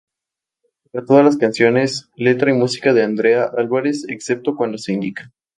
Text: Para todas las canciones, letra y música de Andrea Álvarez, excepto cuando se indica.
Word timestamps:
Para 0.91 1.05
todas 1.05 1.23
las 1.23 1.37
canciones, 1.37 2.09
letra 2.15 2.49
y 2.49 2.55
música 2.55 2.91
de 2.91 3.03
Andrea 3.03 3.43
Álvarez, 3.55 4.03
excepto 4.09 4.55
cuando 4.55 4.79
se 4.79 4.93
indica. 4.93 5.31